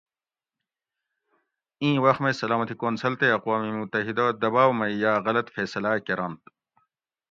[1.81, 6.41] ایں وخ مئ سلامتی کونسل تے اقوام متحدہ دباؤ مئ یاۤ غلط فیصلاۤ کۤرنت